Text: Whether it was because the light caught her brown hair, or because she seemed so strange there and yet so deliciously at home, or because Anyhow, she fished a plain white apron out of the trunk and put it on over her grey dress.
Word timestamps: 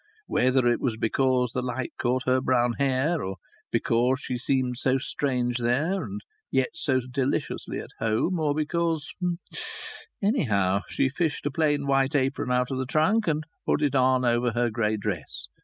Whether 0.25 0.65
it 0.65 0.81
was 0.81 0.97
because 0.97 1.51
the 1.51 1.61
light 1.61 1.91
caught 1.99 2.23
her 2.25 2.41
brown 2.41 2.73
hair, 2.79 3.21
or 3.23 3.35
because 3.71 4.19
she 4.19 4.35
seemed 4.35 4.79
so 4.79 4.97
strange 4.97 5.59
there 5.59 6.03
and 6.05 6.21
yet 6.49 6.69
so 6.73 7.01
deliciously 7.01 7.77
at 7.79 7.91
home, 7.99 8.39
or 8.39 8.55
because 8.55 9.13
Anyhow, 10.19 10.81
she 10.89 11.07
fished 11.07 11.45
a 11.45 11.51
plain 11.51 11.85
white 11.85 12.15
apron 12.15 12.51
out 12.51 12.71
of 12.71 12.79
the 12.79 12.87
trunk 12.87 13.27
and 13.27 13.43
put 13.67 13.83
it 13.83 13.93
on 13.93 14.25
over 14.25 14.53
her 14.53 14.71
grey 14.71 14.97
dress. 14.97 15.49